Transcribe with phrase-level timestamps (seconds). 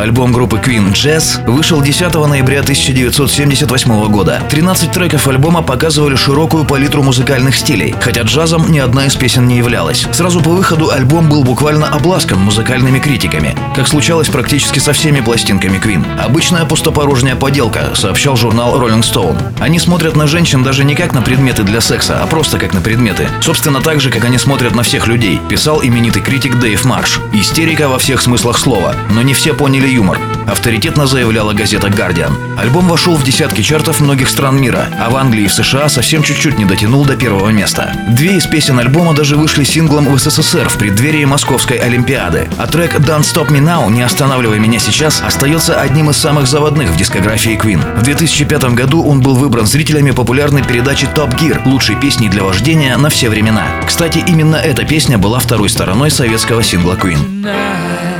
[0.00, 4.42] Альбом группы Queen Jazz вышел 10 ноября 1978 года.
[4.48, 9.58] 13 треков альбома показывали широкую палитру музыкальных стилей, хотя джазом ни одна из песен не
[9.58, 10.06] являлась.
[10.12, 15.76] Сразу по выходу альбом был буквально обласкан музыкальными критиками, как случалось практически со всеми пластинками
[15.76, 16.02] Queen.
[16.18, 19.36] Обычная пустопорожняя поделка, сообщал журнал Rolling Stone.
[19.60, 22.80] Они смотрят на женщин даже не как на предметы для секса, а просто как на
[22.80, 23.28] предметы.
[23.42, 27.20] Собственно, так же, как они смотрят на всех людей, писал именитый критик Дэйв Марш.
[27.34, 30.18] Истерика во всех смыслах слова, но не все поняли юмор.
[30.46, 32.32] Авторитетно заявляла газета Guardian.
[32.58, 36.22] Альбом вошел в десятки чартов многих стран мира, а в Англии и в США совсем
[36.22, 37.92] чуть-чуть не дотянул до первого места.
[38.08, 42.48] Две из песен альбома даже вышли синглом в СССР в преддверии Московской Олимпиады.
[42.58, 46.90] А трек «Don't Stop Me Now» «Не останавливай меня сейчас» остается одним из самых заводных
[46.90, 47.80] в дискографии Queen.
[47.98, 52.96] В 2005 году он был выбран зрителями популярной передачи Top Gear лучшей песней для вождения
[52.96, 53.66] на все времена.
[53.86, 58.19] Кстати, именно эта песня была второй стороной советского сингла Queen.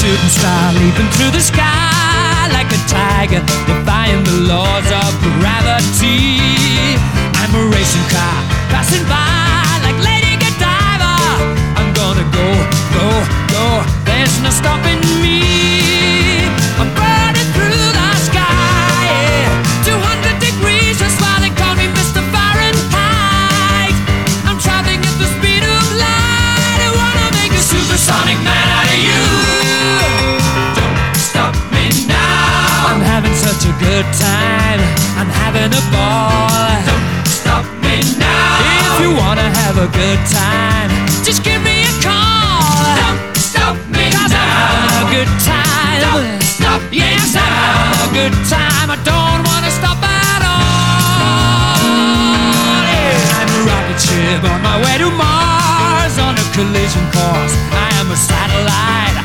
[0.00, 6.96] shooting star leaping through the sky like a tiger, defying the laws of gravity.
[7.36, 7.64] I'm a
[33.70, 34.80] a good time.
[35.14, 36.50] I'm having a ball.
[36.90, 38.90] Don't stop me now.
[38.90, 40.90] If you wanna have a good time,
[41.22, 42.82] just give me a call.
[42.98, 44.42] Don't stop me Cause now.
[44.42, 45.98] I'm having a good time.
[46.02, 48.88] Don't stop yes, I'm having a good time.
[48.90, 51.78] I don't wanna stop at all.
[52.90, 53.38] Yeah.
[53.38, 57.54] I'm a rocket ship on my way to Mars on a collision course.
[57.70, 59.16] I am a satellite.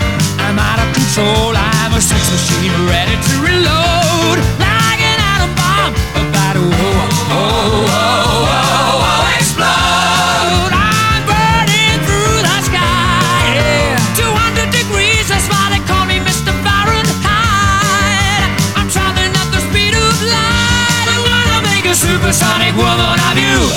[0.46, 1.55] I'm out of control.
[1.96, 4.38] A sex machine ready to reload.
[4.60, 5.96] Like an atom bomb
[6.28, 10.76] about to oh, oh, oh, oh, oh, explode.
[10.76, 13.56] I'm burning through the sky.
[13.56, 13.96] Yeah.
[14.20, 16.52] 200 degrees, that's why they call me Mr.
[16.68, 18.44] Fahrenheit.
[18.76, 21.08] I'm traveling at the speed of light.
[21.08, 23.72] I wanna make a supersonic woman of you.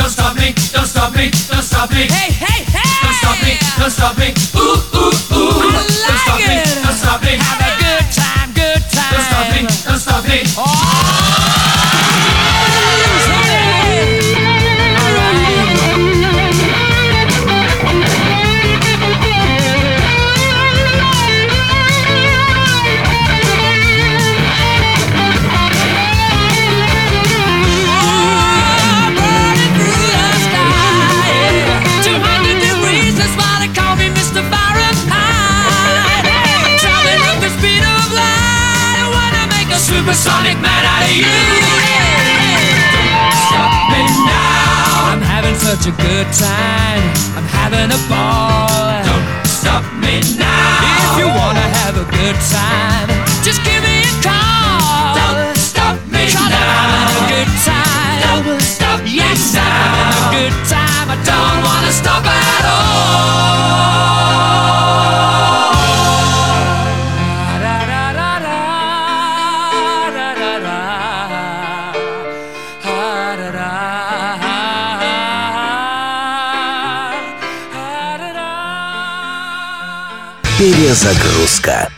[0.00, 2.08] Don't stop me, don't stop me, don't stop me.
[2.08, 2.81] Hey, hey, hey!
[3.32, 4.34] Stop me, don't stop me.
[4.56, 5.62] Ooh, ooh, ooh.
[5.62, 6.48] I like don't stop it.
[6.48, 7.41] me, don't stop me.
[40.72, 41.28] Out of you.
[42.94, 45.12] Don't stop me now.
[45.12, 47.04] I'm having such a good time.
[47.36, 48.68] I'm having a ball.
[49.04, 51.12] Don't stop me now.
[51.12, 53.08] If you wanna have a good time,
[53.46, 55.14] just give me a call.
[55.20, 56.48] Don't stop me now.
[56.48, 58.18] I'm having a good time.
[58.24, 61.06] Don't stop yes, I'm having a good time.
[61.14, 62.31] I don't wanna stop
[80.62, 81.90] Перезагрузка.